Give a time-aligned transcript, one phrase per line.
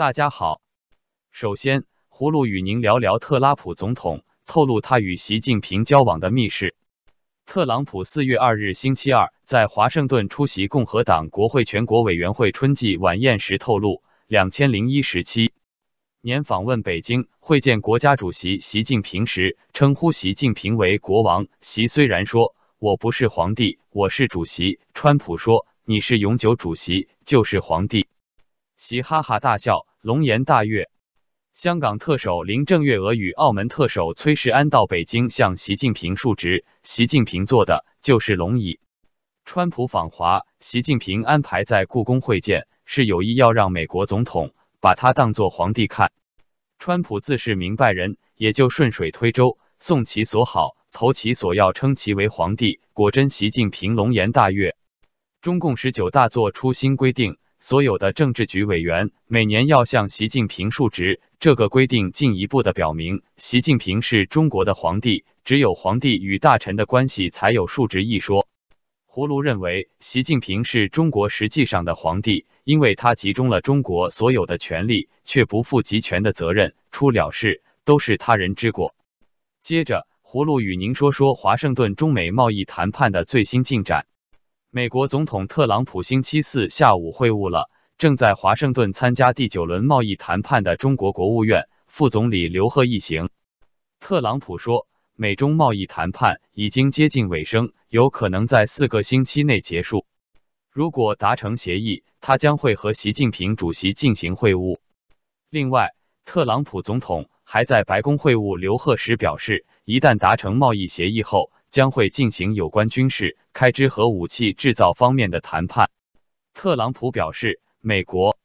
[0.00, 0.62] 大家好，
[1.30, 6.74] 首先，葫芦与您聊聊特拉普总统透露他与习近平交往的密室。
[7.44, 15.52] 特朗普四月二日星期二在华盛顿出席共和党国会全国委员会春季晚宴时透露，两千零一十七
[16.22, 21.46] 年访问北京会见国家主席习近平时，称呼习近平为国王。
[21.60, 24.80] 习虽然说我不是皇帝，我是主席。
[24.94, 28.08] 川普说你是永久主席，就是皇帝。
[28.78, 29.84] 习哈哈大笑。
[30.02, 30.88] 龙颜大悦。
[31.52, 38.80] 香港特首林郑月娥与澳门特首崔世安到北京向习近平述职，习近平坐的就是龙椅。
[39.44, 46.12] 川普访华，习近平安排在故宫会见，是有意要让美国总统把他当作皇帝看。
[46.78, 52.80] 川普自是明白人，也就顺水推舟，送其所好，投其所要，称其为皇帝。
[52.94, 54.76] 果真，习近平龙颜大悦。
[55.42, 57.36] 中共十九大作出新规定。
[57.62, 68.48] 所有的政治局委员每年要向习近平述职，这个规定进一步的表明，习近平是中国的皇帝，只有皇帝与大臣的关系才有述职一说。
[69.06, 78.94] 葫芦认为，习近平是中国实际上的皇帝，因为他集中了中国所有的权力，却不负集权的责任，出了事都是他人之过。
[79.60, 84.06] 接着，葫芦与您说说华盛顿中美贸易谈判的最新进展。
[84.72, 87.68] 美国总统特朗普星期四下午会晤了
[87.98, 93.30] 正在华盛顿参加第九轮贸易谈判的中国国务院副总理刘鹤一行。
[93.98, 100.06] 特朗普说，美中贸易谈判已经接近尾声，有可能在四个星期内结束。
[100.70, 104.78] 如果达成协议，他将会和习近平主席进行会晤。
[105.50, 105.88] 另外，
[106.24, 111.50] 特朗普总统还在白宫会晤刘鹤时表示，一旦达成贸易协议后。
[111.70, 115.90] 将会进行有关军事开支和武器制造方面的谈判。
[116.52, 118.36] 特朗普表示，美国、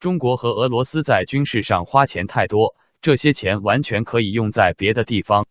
[0.00, 5.46] 中国和俄罗斯在军事上花钱太多，这些钱完全可以用在别的地方。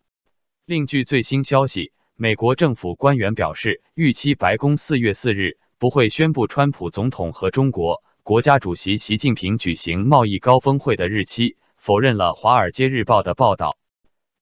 [0.66, 13.78] 另据最新消息，美国政府官员表示，预期白宫四月四日不会宣布川普总统和中国国家主席习近平举行贸易高峰会的日期，否认了《华尔街日报》的报道。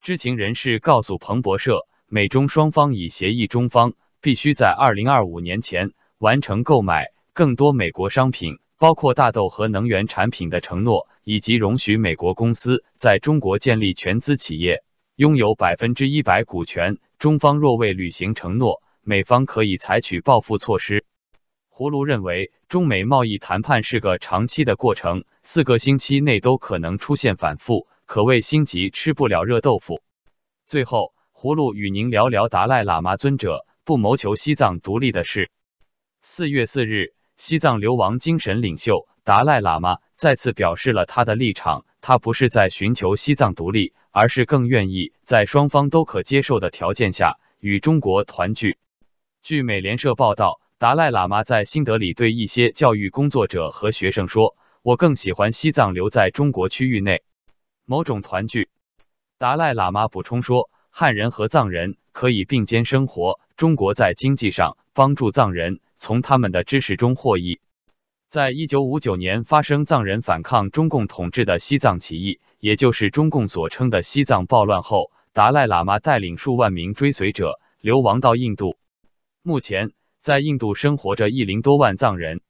[0.01, 1.85] 知情人士告诉彭博社。
[2.13, 14.83] 美中双方已协议，中方必须在二零二五年前完成购买更多美国商品，包括大豆和能源产品的承诺，以及容许美国公司在中国建立全资企业，
[15.15, 16.97] 拥有百分之一百股权。
[17.17, 21.05] 中方若未履行承诺，美方可以采取报复措施。
[21.73, 30.01] 葫芦认为，中美贸易谈判是个长期的过程，四个星期内都可能出现反复，可谓心急吃不了热豆腐。
[30.65, 31.13] 最后。
[31.41, 35.49] 葫芦与您聊聊达赖喇嘛尊者不谋求西藏独立的事。
[36.21, 48.77] 四月四日，西藏流亡精神领袖达赖喇嘛再次表示了他的立场，他不是在寻求西藏独立，而是更愿意在双方都可接受的条件下与中国团聚。
[49.41, 57.23] 据美联社报道，达赖喇嘛在新德里对一些教育工作者和学生说：“我更喜欢西藏留在中国区域内，
[57.87, 58.69] 某种团聚。”
[59.39, 60.69] 达赖喇嘛补充说。
[60.91, 63.39] 汉人和藏人可以并肩生活。
[63.55, 67.59] 中国在经济上帮助藏人，从他们的知识中获益。
[68.27, 78.77] 在一九五九年发生藏人反抗中共统治的西藏起义，也就是中共所称的西藏暴乱后，达赖喇嘛带领数万名追随者流亡到印度。
[79.43, 79.91] 目前，
[80.21, 82.41] 在印度生活着一零多万藏人。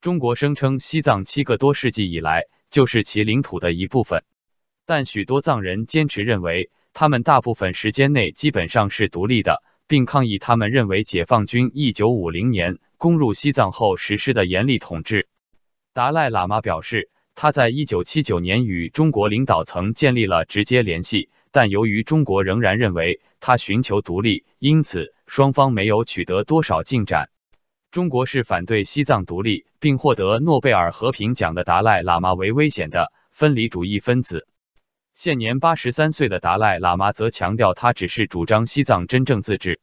[0.00, 4.22] 中国声称西藏七个多世纪以来就是其领土的一部分，
[4.84, 6.70] 但许多藏人坚持认为。
[6.94, 15.26] 他们大部分时间内基本上是独立的，并抗议他们认为解放军一九五零年攻入西藏后实施的严厉统治。
[15.92, 27.30] 达赖喇嘛表示，他在一九七九年与中国领导层建立了直接联系，但由于中国仍然认为他寻求独立，因此双方没有取得多少进展。
[27.90, 34.46] 中国是反对西藏独立并获得诺贝尔和平奖的达赖喇嘛为危险的分离主义分子。
[35.14, 39.80] 现年八十三岁的达赖喇嘛则强调，他只是主张西藏真正自治。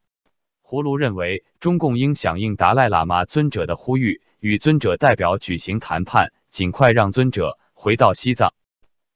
[0.64, 8.54] 葫芦认为，中共应响应达赖喇嘛尊者的呼吁，与尊者代表举行谈判，尽快让尊者回到西藏。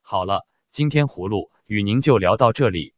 [0.02, 2.93] 好了，今天葫芦与您就聊到这里。